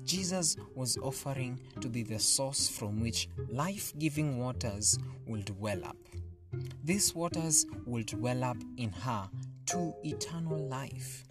Jesus 0.04 0.58
was 0.76 0.98
offering 0.98 1.58
to 1.80 1.88
be 1.88 2.04
the 2.04 2.20
source 2.20 2.68
from 2.68 3.00
which 3.00 3.30
life 3.50 3.94
giving 3.98 4.40
waters 4.40 5.00
would 5.26 5.58
well 5.58 5.86
up. 5.86 5.98
These 6.84 7.16
waters 7.16 7.66
would 7.86 8.12
well 8.20 8.44
up 8.44 8.58
in 8.76 8.92
her 8.92 9.30
to 9.68 9.94
eternal 10.04 10.58
life. 10.68 11.26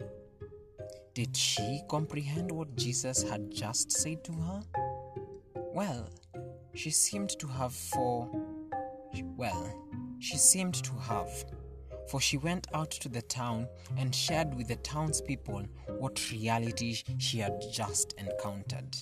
Did 1.14 1.34
she 1.36 1.80
comprehend 1.88 2.52
what 2.52 2.76
Jesus 2.76 3.22
had 3.22 3.50
just 3.50 3.90
said 3.90 4.22
to 4.24 4.32
her? 4.32 4.62
Well, 5.54 6.10
she 6.74 6.90
seemed 6.90 7.30
to 7.38 7.46
have 7.46 7.72
for 7.72 8.30
well, 9.36 9.72
she 10.18 10.36
seemed 10.36 10.74
to 10.74 10.92
have 10.92 11.44
for 12.08 12.20
she 12.20 12.36
went 12.36 12.66
out 12.74 12.90
to 12.90 13.08
the 13.08 13.22
town 13.22 13.66
and 13.96 14.14
shared 14.14 14.54
with 14.54 14.68
the 14.68 14.76
townspeople 14.76 15.64
what 15.98 16.30
reality 16.30 17.02
she 17.18 17.38
had 17.38 17.62
just 17.72 18.14
encountered. 18.18 18.96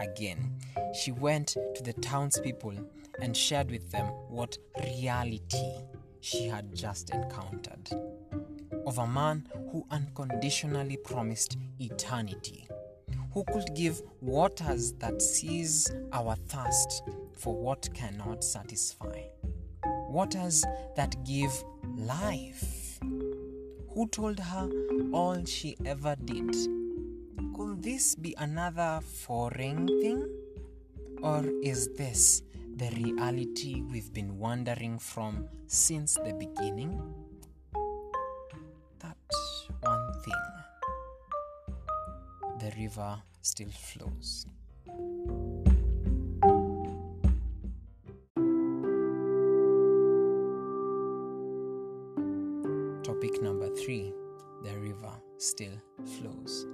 Again, 0.00 0.56
she 0.94 1.12
went 1.12 1.48
to 1.74 1.82
the 1.82 1.92
townspeople 1.92 2.74
and 3.20 3.36
shared 3.36 3.70
with 3.70 3.90
them 3.90 4.06
what 4.28 4.56
reality 4.82 5.82
she 6.20 6.46
had 6.46 6.74
just 6.74 7.10
encountered 7.10 8.07
of 8.88 8.96
a 8.96 9.06
man 9.06 9.46
who 9.70 9.86
unconditionally 9.90 10.96
promised 10.96 11.58
eternity, 11.78 12.66
who 13.34 13.44
could 13.52 13.74
give 13.74 14.00
waters 14.22 14.92
that 14.92 15.20
seize 15.20 15.92
our 16.14 16.34
thirst 16.46 17.02
for 17.34 17.54
what 17.54 17.86
cannot 17.92 18.42
satisfy, 18.42 19.24
waters 20.08 20.64
that 20.96 21.22
give 21.26 21.52
life, 21.98 22.98
who 23.90 24.08
told 24.10 24.40
her 24.40 24.70
all 25.12 25.44
she 25.44 25.76
ever 25.84 26.16
did. 26.24 26.56
Could 27.54 27.82
this 27.82 28.14
be 28.14 28.34
another 28.38 29.00
foreign 29.02 29.86
thing? 30.00 30.26
Or 31.22 31.44
is 31.62 31.90
this 31.98 32.42
the 32.76 32.88
reality 32.96 33.82
we've 33.82 34.14
been 34.14 34.38
wandering 34.38 34.98
from 34.98 35.46
since 35.66 36.14
the 36.14 36.32
beginning? 36.32 37.02
The 42.68 42.82
river 42.82 43.16
still 43.40 43.70
flows. 43.70 44.44
Topic 53.02 53.42
number 53.42 53.74
three 53.74 54.12
The 54.64 54.76
river 54.80 55.14
still 55.38 55.80
flows. 56.18 56.66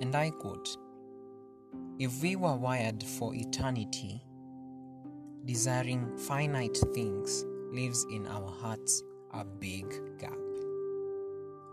And 0.00 0.14
I 0.14 0.30
quote 0.30 0.76
If 1.98 2.22
we 2.22 2.36
were 2.36 2.54
wired 2.54 3.02
for 3.02 3.34
eternity, 3.34 4.22
desiring 5.44 6.16
finite 6.18 6.78
things 6.94 7.44
leaves 7.72 8.06
in 8.12 8.28
our 8.28 8.52
hearts 8.60 9.02
a 9.34 9.44
big 9.44 9.86
gap. 10.20 10.38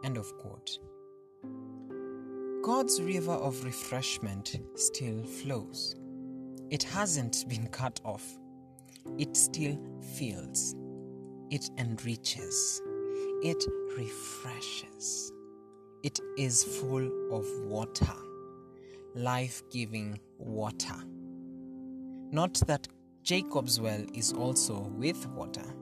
End 0.04 0.17
of 0.17 0.25
quote. 0.39 0.80
God's 2.63 3.02
river 3.02 3.32
of 3.32 3.63
refreshment 3.63 4.60
still 4.76 5.24
flows. 5.24 5.95
It 6.69 6.84
hasn't 6.84 7.45
been 7.48 7.67
cut 7.67 8.02
off. 8.04 8.38
It 9.17 9.38
still 9.38 9.80
fills. 10.17 10.76
It 11.50 11.69
enriches. 11.78 12.82
It 13.43 13.63
refreshes. 13.98 15.32
It 16.04 16.19
is 16.38 16.63
full 16.63 17.10
of 17.32 17.45
water, 17.63 18.13
life 19.15 19.63
giving 19.72 20.19
water. 20.38 20.95
Not 22.32 22.56
that 22.67 22.89
Jacob's 23.24 23.80
well 23.80 24.04
is 24.13 24.34
also 24.34 24.80
with 24.98 25.26
water, 25.28 25.74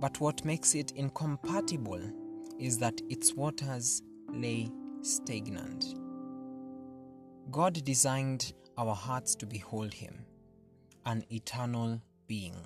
but 0.00 0.20
what 0.20 0.44
makes 0.44 0.74
it 0.74 0.92
incompatible 0.92 2.00
is 2.58 2.78
that 2.78 3.00
its 3.08 3.34
waters 3.34 4.02
lay 4.30 4.70
stagnant. 5.02 5.96
God 7.50 7.84
designed 7.84 8.52
our 8.78 8.94
hearts 8.94 9.34
to 9.36 9.46
behold 9.46 9.92
Him, 9.92 10.24
an 11.04 11.24
eternal 11.30 12.00
being. 12.28 12.56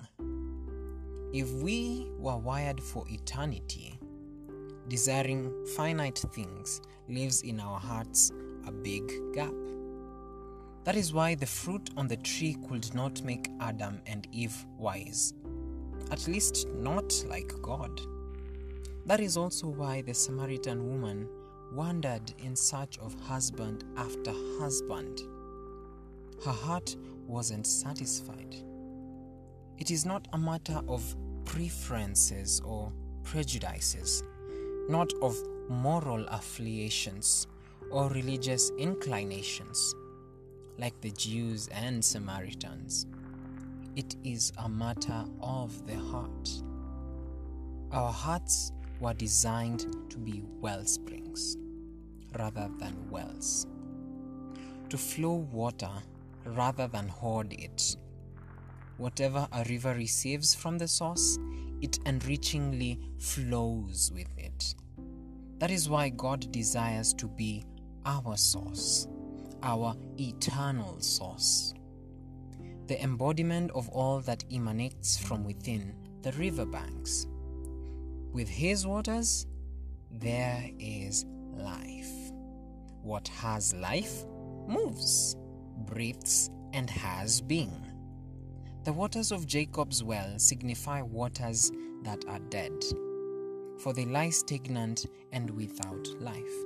If 1.33 1.51
we 1.63 2.07
were 2.17 2.37
wired 2.37 2.79
for 2.79 3.05
eternity, 3.09 3.99
desiring 4.87 5.51
finite 5.75 6.23
things 6.33 6.81
leaves 7.09 7.41
in 7.41 7.59
our 7.59 7.79
hearts 7.79 8.31
a 8.67 8.71
big 8.71 9.11
gap. 9.33 9.53
That 10.83 10.95
is 10.95 11.13
why 11.13 11.35
the 11.35 11.45
fruit 11.45 11.89
on 11.97 12.07
the 12.07 12.17
tree 12.17 12.55
could 12.69 12.93
not 12.93 13.21
make 13.23 13.49
Adam 13.59 13.99
and 14.05 14.27
Eve 14.31 14.65
wise, 14.77 15.33
at 16.11 16.27
least 16.27 16.67
not 16.69 17.13
like 17.27 17.51
God. 17.61 17.99
That 19.05 19.19
is 19.19 19.37
also 19.37 19.67
why 19.67 20.01
the 20.01 20.13
Samaritan 20.13 20.87
woman 20.87 21.27
wandered 21.71 22.33
in 22.39 22.55
search 22.55 22.97
of 22.99 23.13
husband 23.21 23.83
after 23.97 24.31
husband. 24.59 25.21
Her 26.43 26.51
heart 26.51 26.95
wasn't 27.25 27.67
satisfied. 27.67 28.55
It 29.77 29.91
is 29.91 30.05
not 30.05 30.27
a 30.33 30.37
matter 30.37 30.81
of 30.87 31.15
preferences 31.45 32.61
or 32.65 32.91
prejudices, 33.23 34.23
not 34.89 35.11
of 35.21 35.35
moral 35.69 36.25
affiliations 36.27 37.47
or 37.91 38.09
religious 38.09 38.71
inclinations, 38.77 39.95
like 40.77 40.99
the 41.01 41.11
Jews 41.11 41.67
and 41.69 42.03
Samaritans. 42.03 43.07
It 43.95 44.15
is 44.23 44.53
a 44.57 44.69
matter 44.69 45.25
of 45.41 45.85
the 45.87 45.95
heart. 45.95 46.49
Our 47.91 48.11
hearts 48.11 48.71
were 48.99 49.13
designed 49.13 50.09
to 50.09 50.17
be 50.17 50.43
well 50.59 50.85
springs 50.85 51.57
rather 52.37 52.69
than 52.79 53.09
wells, 53.09 53.67
to 54.89 54.97
flow 54.97 55.33
water 55.51 55.91
rather 56.45 56.87
than 56.87 57.07
hoard 57.07 57.53
it. 57.53 57.95
Whatever 58.97 59.47
a 59.51 59.63
river 59.65 59.93
receives 59.93 60.55
from 60.55 60.77
the 60.77 60.87
source, 60.87 61.37
it 61.81 61.99
enrichingly 62.05 62.99
flows 63.19 64.11
with 64.13 64.29
it. 64.37 64.75
That 65.59 65.71
is 65.71 65.89
why 65.89 66.09
God 66.09 66.51
desires 66.51 67.13
to 67.15 67.27
be 67.27 67.65
our 68.05 68.37
source, 68.37 69.07
our 69.63 69.95
eternal 70.19 70.99
source, 70.99 71.73
the 72.87 73.01
embodiment 73.03 73.71
of 73.71 73.89
all 73.89 74.19
that 74.21 74.43
emanates 74.51 75.17
from 75.17 75.43
within 75.43 75.95
the 76.21 76.31
riverbanks. 76.33 77.27
With 78.37 78.49
His 78.49 78.85
waters, 78.85 79.47
there 80.11 80.69
is 80.77 81.25
life. 81.55 82.11
What 83.01 83.27
has 83.29 83.73
life 83.73 84.25
moves, 84.67 85.35
breathes, 85.87 86.51
and 86.71 86.87
has 86.87 87.41
being. 87.41 87.83
The 88.83 88.93
waters 88.93 89.31
of 89.31 89.47
Jacob's 89.47 90.03
well 90.03 90.37
signify 90.37 91.01
waters 91.01 91.71
that 92.03 92.25
are 92.27 92.37
dead, 92.37 92.79
for 93.79 93.91
they 93.91 94.05
lie 94.05 94.29
stagnant 94.29 95.07
and 95.31 95.49
without 95.49 96.07
life. 96.21 96.57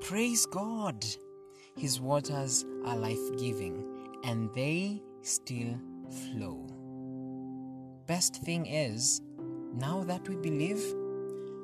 Praise 0.00 0.46
God! 0.46 1.04
His 1.76 2.00
waters 2.00 2.64
are 2.86 2.96
life 2.96 3.36
giving 3.36 3.84
and 4.24 4.48
they 4.54 5.02
still 5.20 5.78
flow. 6.32 6.66
Best 8.06 8.36
thing 8.36 8.64
is, 8.64 9.20
now 9.78 10.02
that 10.04 10.28
we 10.28 10.34
believe, 10.34 10.82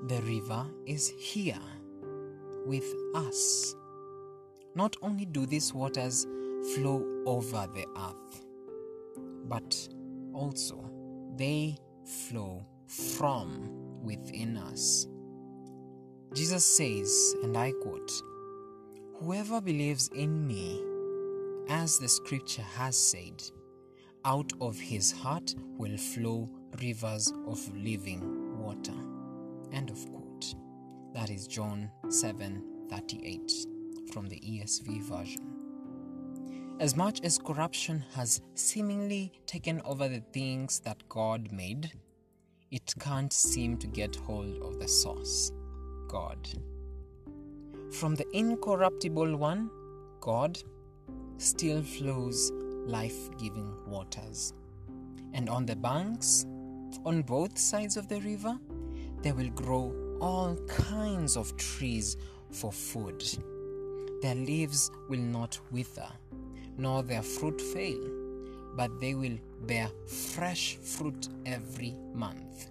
the 0.06 0.20
river 0.22 0.64
is 0.86 1.08
here 1.18 1.58
with 2.64 2.84
us. 3.14 3.74
Not 4.76 4.96
only 5.02 5.24
do 5.24 5.46
these 5.46 5.74
waters 5.74 6.24
flow 6.74 7.04
over 7.26 7.68
the 7.74 7.86
earth, 7.96 8.44
but 9.48 9.88
also 10.32 10.90
they 11.36 11.76
flow 12.04 12.64
from 12.86 13.68
within 14.02 14.58
us. 14.58 15.08
Jesus 16.34 16.64
says, 16.64 17.34
and 17.42 17.56
I 17.56 17.72
quote, 17.82 18.12
Whoever 19.16 19.60
believes 19.60 20.08
in 20.08 20.46
me, 20.46 20.82
as 21.68 21.98
the 21.98 22.08
scripture 22.08 22.66
has 22.76 22.96
said, 22.96 23.42
out 24.24 24.52
of 24.60 24.78
his 24.78 25.12
heart 25.12 25.54
will 25.78 25.96
flow 25.96 26.48
rivers 26.80 27.32
of 27.46 27.60
living 27.76 28.58
water. 28.58 28.94
End 29.72 29.90
of 29.90 29.98
quote. 30.10 30.54
That 31.14 31.30
is 31.30 31.46
John 31.46 31.90
7 32.08 32.62
38 32.90 33.52
from 34.12 34.26
the 34.26 34.40
ESV 34.40 35.02
version. 35.02 35.54
As 36.80 36.96
much 36.96 37.20
as 37.22 37.38
corruption 37.38 38.04
has 38.14 38.40
seemingly 38.54 39.32
taken 39.46 39.80
over 39.84 40.08
the 40.08 40.22
things 40.32 40.80
that 40.80 41.08
God 41.08 41.52
made, 41.52 41.92
it 42.70 42.92
can't 42.98 43.32
seem 43.32 43.76
to 43.78 43.86
get 43.86 44.16
hold 44.16 44.60
of 44.60 44.80
the 44.80 44.88
source, 44.88 45.52
God. 46.08 46.48
From 47.92 48.16
the 48.16 48.26
incorruptible 48.36 49.36
one, 49.36 49.70
God, 50.20 50.58
still 51.38 51.80
flows 51.82 52.50
life 52.86 53.30
giving 53.38 53.72
waters. 53.86 54.52
And 55.32 55.48
on 55.48 55.66
the 55.66 55.76
banks, 55.76 56.46
on 57.04 57.22
both 57.22 57.58
sides 57.58 57.96
of 57.96 58.08
the 58.08 58.20
river, 58.20 58.58
there 59.22 59.34
will 59.34 59.50
grow 59.50 59.94
all 60.20 60.56
kinds 60.68 61.36
of 61.36 61.56
trees 61.56 62.16
for 62.50 62.72
food. 62.72 63.24
Their 64.22 64.34
leaves 64.34 64.90
will 65.08 65.20
not 65.20 65.58
wither, 65.70 66.08
nor 66.76 67.02
their 67.02 67.22
fruit 67.22 67.60
fail, 67.60 68.00
but 68.76 69.00
they 69.00 69.14
will 69.14 69.38
bear 69.62 69.88
fresh 70.06 70.76
fruit 70.76 71.28
every 71.46 71.94
month, 72.12 72.70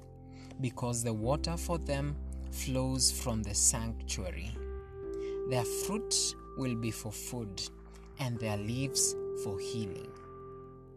because 0.62 1.04
the 1.04 1.14
water 1.14 1.58
for 1.58 1.78
them 1.78 2.16
flows 2.52 3.12
from 3.12 3.42
the 3.42 3.56
sanctuary. 3.56 4.52
Their 5.50 5.66
fruit 5.66 6.36
will 6.58 6.76
be 6.76 6.92
for 6.92 7.12
food, 7.12 7.62
and 8.20 8.40
their 8.40 8.58
leaves 8.58 9.16
for 9.44 9.60
healing. 9.60 10.13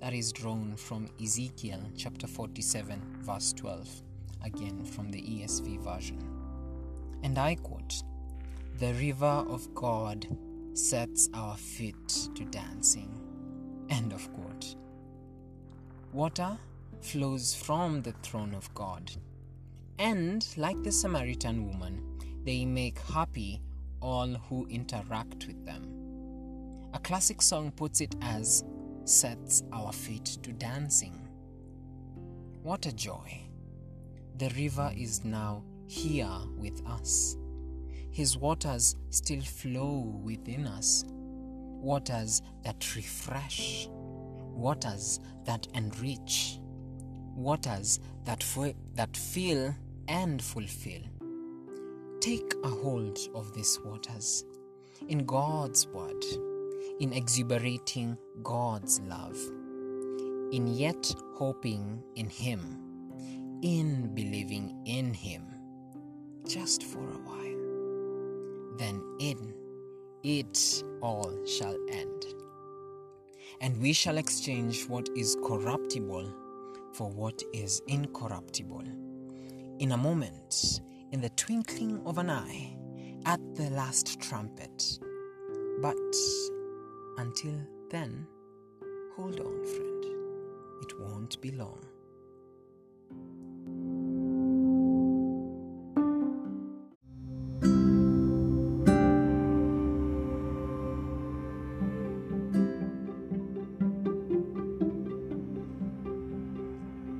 That 0.07 0.15
is 0.15 0.31
drawn 0.31 0.77
from 0.77 1.09
Ezekiel 1.21 1.81
chapter 1.97 2.29
47, 2.29 3.03
verse 3.23 3.53
12, 3.55 4.03
again 4.45 4.85
from 4.85 5.11
the 5.11 5.21
ESV 5.21 5.81
version. 5.81 6.23
And 7.25 7.37
I 7.37 7.57
quote 7.57 8.05
The 8.79 8.95
river 8.95 9.27
of 9.27 9.75
God 9.75 10.25
sets 10.75 11.29
our 11.35 11.57
feet 11.57 12.29
to 12.37 12.45
dancing. 12.45 13.21
End 13.91 14.13
of 14.13 14.33
quote. 14.33 14.77
Water 16.13 16.57
flows 17.01 17.57
from 17.57 18.01
the 18.03 18.15
throne 18.23 18.55
of 18.55 18.73
God. 18.75 19.11
And, 19.99 20.47
like 20.57 20.81
the 20.85 20.93
Samaritan 20.93 21.67
woman, 21.67 22.01
they 22.45 22.65
make 22.65 23.01
happy 23.01 23.61
all 24.01 24.29
who 24.29 24.69
interact 24.71 25.49
with 25.49 25.67
them. 25.67 25.91
A 26.95 27.01
classic 27.01 27.43
song 27.43 27.73
puts 27.73 28.01
it 28.01 28.15
as 28.23 28.63
sets 29.09 29.63
our 29.73 29.93
feet 29.93 30.25
to 30.43 30.53
dancing. 30.53 31.29
What 32.63 32.87
a 32.87 32.93
joy! 32.93 33.43
The 34.39 34.51
river 34.51 34.93
is 34.97 35.25
now 35.25 35.63
here 35.87 36.39
with 36.57 36.85
us. 36.87 37.37
His 38.11 38.37
waters 38.37 38.97
still 39.11 39.43
flow 39.43 40.21
within 40.23 40.67
us. 40.67 41.05
Waters 41.07 42.43
that 42.65 42.97
refresh, 42.97 43.89
waters 43.91 45.21
that 45.45 45.69
enrich, 45.75 46.59
waters 47.35 48.01
that, 48.25 48.45
that 48.95 49.17
fill 49.17 49.75
and 50.09 50.43
fulfill. 50.43 51.03
Take 52.21 52.55
a 52.65 52.69
hold 52.69 53.19
of 53.35 53.55
these 53.55 53.79
waters 53.85 54.45
in 55.09 55.25
God's 55.27 55.87
word, 55.89 56.25
in 57.01 57.13
exuberating 57.13 58.17
God's 58.43 59.01
love, 59.01 59.37
in 60.53 60.67
yet 60.67 61.15
hoping 61.35 62.03
in 62.15 62.29
Him, 62.29 62.61
in 63.63 64.15
believing 64.15 64.83
in 64.87 65.13
Him, 65.13 65.43
just 66.47 66.83
for 66.83 67.01
a 67.01 67.19
while. 67.19 68.77
Then 68.79 69.03
in 69.21 69.55
it 70.23 70.83
all 71.03 71.33
shall 71.47 71.77
end. 71.91 72.25
And 73.61 73.81
we 73.81 73.93
shall 73.93 74.19
exchange 74.19 74.89
what 74.89 75.09
is 75.17 75.37
corruptible 75.45 76.33
for 76.93 77.09
what 77.09 77.43
is 77.53 77.81
incorruptible. 77.87 78.85
In 79.79 79.93
a 79.93 79.97
moment, 79.97 80.81
in 81.13 81.21
the 81.21 81.31
twinkling 81.31 82.03
of 82.07 82.19
an 82.19 82.31
eye, 82.31 82.77
at 83.25 83.41
the 83.55 83.71
last 83.71 84.21
trumpet. 84.21 84.99
But 85.81 85.97
until 87.19 87.55
then, 87.91 88.27
hold 89.17 89.41
on, 89.41 89.65
friend. 89.65 90.05
It 90.83 91.01
won't 91.01 91.41
be 91.41 91.51
long. 91.53 91.81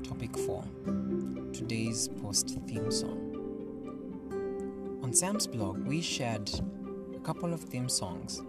Topic 0.03 0.37
4 0.39 0.65
Today's 1.53 2.09
post 2.21 2.59
theme 2.67 2.91
song. 2.91 3.23
On 5.03 5.13
Sam's 5.13 5.47
blog, 5.47 5.79
we 5.87 6.03
shared 6.03 6.51
a 7.15 7.21
couple 7.21 7.55
of 7.55 7.61
theme 7.61 7.89
songs 7.89 8.43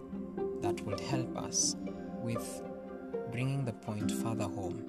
that 0.78 0.86
would 0.86 1.00
help 1.00 1.36
us 1.38 1.76
with 2.22 2.62
bringing 3.32 3.64
the 3.64 3.72
point 3.72 4.10
further 4.10 4.44
home, 4.44 4.84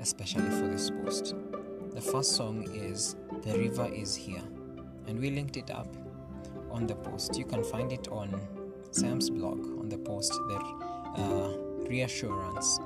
especially 0.00 0.48
for 0.50 0.68
this 0.68 0.90
post. 0.90 1.34
The 1.92 2.00
first 2.00 2.32
song 2.32 2.68
is 2.74 3.16
The 3.42 3.58
River 3.58 3.88
Is 3.92 4.14
Here, 4.14 4.42
and 5.06 5.18
we 5.18 5.30
linked 5.30 5.56
it 5.56 5.70
up 5.70 5.94
on 6.70 6.86
the 6.86 6.94
post. 6.94 7.36
You 7.36 7.44
can 7.44 7.64
find 7.64 7.92
it 7.92 8.08
on 8.08 8.40
Sam's 8.90 9.28
blog 9.30 9.60
on 9.78 9.88
the 9.88 9.98
post, 9.98 10.32
the 10.32 11.22
uh, 11.22 11.88
reassurance, 11.88 12.78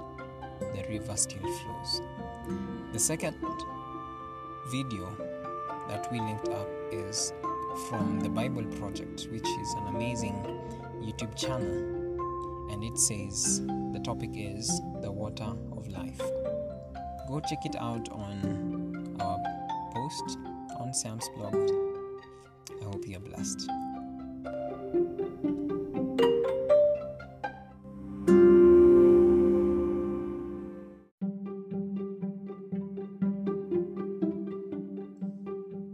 the 0.60 0.84
river 0.88 1.16
still 1.16 1.40
flows. 1.40 2.02
The 2.92 2.98
second 2.98 3.36
video 4.70 5.08
that 5.88 6.10
we 6.12 6.20
linked 6.20 6.48
up 6.48 6.68
is 6.92 7.32
from 7.88 8.20
the 8.20 8.28
Bible 8.28 8.64
Project, 8.78 9.28
which 9.30 9.46
is 9.46 9.74
an 9.74 9.94
amazing 9.94 10.34
YouTube 11.00 11.36
channel. 11.36 11.99
And 12.80 12.88
it 12.90 12.98
says 12.98 13.60
the 13.92 14.00
topic 14.02 14.30
is 14.32 14.80
the 15.02 15.12
water 15.12 15.52
of 15.72 15.86
life. 15.88 16.18
Go 17.28 17.38
check 17.40 17.66
it 17.66 17.76
out 17.76 18.08
on 18.08 19.18
our 19.20 19.38
post 19.92 20.38
on 20.78 20.94
Sam's 20.94 21.28
blog. 21.36 21.54
I 22.80 22.84
hope 22.84 23.06
you're 23.06 23.20
blessed. 23.20 23.68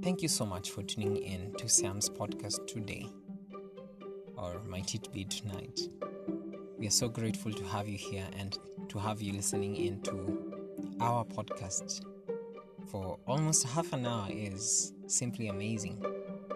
Thank 0.04 0.22
you 0.22 0.28
so 0.28 0.46
much 0.46 0.70
for 0.70 0.84
tuning 0.84 1.16
in 1.16 1.52
to 1.58 1.68
Sam's 1.68 2.08
podcast 2.08 2.64
today, 2.68 3.08
or 4.36 4.62
might 4.68 4.94
it 4.94 5.12
be 5.12 5.24
tonight. 5.24 5.80
We 6.78 6.86
are 6.86 6.90
so 6.90 7.08
grateful 7.08 7.52
to 7.52 7.64
have 7.64 7.88
you 7.88 7.96
here 7.96 8.26
and 8.38 8.58
to 8.88 8.98
have 8.98 9.22
you 9.22 9.32
listening 9.32 9.76
in 9.76 10.00
to 10.02 10.54
our 11.00 11.24
podcast 11.24 12.02
for 12.86 13.18
almost 13.26 13.64
half 13.64 13.92
an 13.92 14.06
hour 14.06 14.28
is 14.30 14.92
simply 15.06 15.48
amazing. 15.48 16.04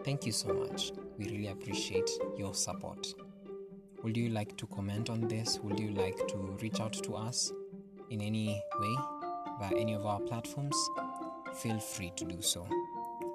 Thank 0.04 0.24
you 0.26 0.32
so 0.32 0.52
much. 0.52 0.92
We 1.18 1.26
really 1.26 1.48
appreciate 1.48 2.08
your 2.36 2.54
support. 2.54 3.14
Would 4.02 4.16
you 4.16 4.30
like 4.30 4.56
to 4.58 4.66
comment 4.66 5.10
on 5.10 5.28
this? 5.28 5.58
Would 5.62 5.78
you 5.78 5.90
like 5.90 6.16
to 6.28 6.36
reach 6.62 6.80
out 6.80 6.92
to 6.92 7.14
us 7.14 7.52
in 8.10 8.20
any 8.20 8.62
way 8.78 8.96
via 9.58 9.76
any 9.76 9.94
of 9.94 10.06
our 10.06 10.20
platforms? 10.20 10.76
Feel 11.56 11.78
free 11.80 12.12
to 12.16 12.24
do 12.24 12.40
so. 12.40 12.66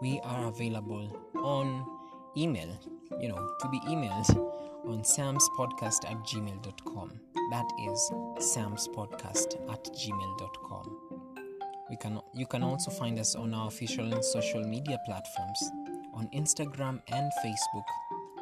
We 0.02 0.20
are 0.24 0.48
available 0.48 1.16
on 1.36 1.86
email, 2.38 2.70
you 3.20 3.30
know, 3.30 3.56
to 3.60 3.70
be 3.70 3.80
emailed 3.82 4.26
on 4.88 5.02
samspodcast 5.04 6.10
at 6.10 6.18
gmail.com. 6.26 7.20
That 7.52 7.66
is 7.88 8.12
samspodcast 8.40 9.72
at 9.72 9.84
gmail.com. 9.86 10.98
We 11.90 11.98
can, 11.98 12.20
you 12.34 12.46
can 12.46 12.64
also 12.64 12.92
find 12.92 13.20
us 13.20 13.36
on 13.36 13.54
our 13.54 13.68
official 13.68 14.12
and 14.12 14.24
social 14.24 14.64
media 14.64 15.00
platforms 15.06 15.72
on 16.14 16.28
Instagram 16.34 17.02
and 17.10 17.32
Facebook 17.44 17.86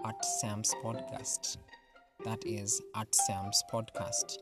at 0.05 0.23
Sam's 0.23 0.73
Podcast. 0.83 1.57
That 2.23 2.39
is 2.45 2.81
at 2.95 3.13
Sam's 3.13 3.63
Podcast. 3.71 4.37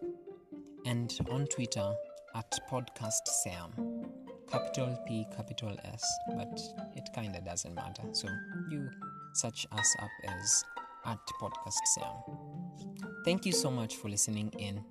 And 0.85 1.11
on 1.31 1.47
Twitter 1.47 1.93
at 2.35 2.51
Podcast 2.69 3.27
Sam. 3.43 4.05
Capital 4.51 4.97
P, 5.07 5.25
capital 5.35 5.75
S, 5.85 6.03
but 6.35 6.59
it 6.95 7.07
kinda 7.15 7.39
doesn't 7.41 7.73
matter. 7.73 8.03
So 8.11 8.27
you 8.69 8.89
search 9.33 9.65
us 9.71 9.95
up 9.99 10.09
as 10.27 10.63
at 11.05 11.19
Podcast 11.41 11.85
Sam. 11.85 12.97
Thank 13.25 13.45
you 13.45 13.51
so 13.51 13.71
much 13.71 13.95
for 13.97 14.09
listening 14.09 14.51
in. 14.57 14.83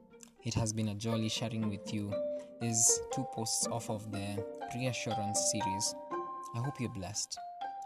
It 0.44 0.54
has 0.54 0.72
been 0.72 0.88
a 0.88 0.94
jolly 0.94 1.28
sharing 1.28 1.68
with 1.68 1.92
you 1.92 2.12
these 2.60 3.00
two 3.12 3.26
posts 3.32 3.66
off 3.68 3.90
of 3.90 4.10
the 4.10 4.44
Reassurance 4.74 5.50
series. 5.52 5.94
I 6.54 6.58
hope 6.58 6.80
you're 6.80 6.90
blessed. 6.90 7.38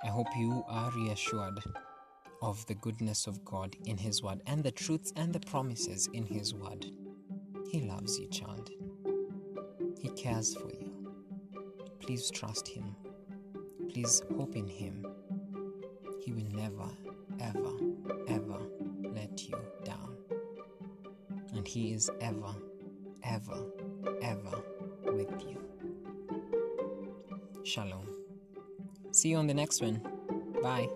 I 0.04 0.08
hope 0.08 0.26
you 0.36 0.64
are 0.68 0.90
reassured 0.92 1.60
of 2.42 2.64
the 2.66 2.74
goodness 2.74 3.26
of 3.26 3.44
God 3.44 3.74
in 3.86 3.96
His 3.96 4.22
Word 4.22 4.42
and 4.46 4.62
the 4.62 4.70
truths 4.70 5.12
and 5.16 5.32
the 5.32 5.40
promises 5.40 6.08
in 6.12 6.26
His 6.26 6.54
Word. 6.54 6.86
He 7.70 7.80
loves 7.80 8.18
you, 8.18 8.28
child. 8.28 8.70
He 10.00 10.10
cares 10.10 10.54
for 10.54 10.70
you. 10.70 10.92
Please 12.00 12.30
trust 12.30 12.68
Him. 12.68 12.94
Please 13.88 14.22
hope 14.36 14.56
in 14.56 14.68
Him. 14.68 15.06
He 16.22 16.32
will 16.32 16.50
never, 16.52 16.88
ever, 17.40 17.72
ever 18.28 18.60
let 19.02 19.48
you 19.48 19.58
down. 19.84 20.16
And 21.54 21.66
He 21.66 21.92
is 21.92 22.10
ever, 22.20 22.54
ever, 23.22 23.64
ever 24.22 24.62
with 25.06 25.30
you. 25.48 25.60
Shalom. 27.64 28.06
See 29.12 29.30
you 29.30 29.36
on 29.36 29.46
the 29.46 29.54
next 29.54 29.80
one. 29.80 30.00
Bye. 30.62 30.88